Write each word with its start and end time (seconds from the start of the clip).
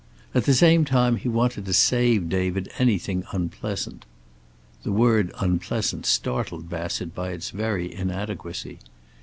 At 0.33 0.45
the 0.45 0.55
same 0.55 0.83
time 0.83 1.17
he 1.17 1.29
wanted 1.29 1.65
to 1.65 1.73
save 1.73 2.27
David 2.27 2.71
anything 2.79 3.23
unpleasant. 3.33 4.03
(The 4.81 4.91
word 4.91 5.31
"unpleasant" 5.37 6.07
startled 6.07 6.67
Bassett, 6.67 7.13
by 7.13 7.29
its 7.33 7.51
very 7.51 7.93
inadequacy.) 7.93 8.79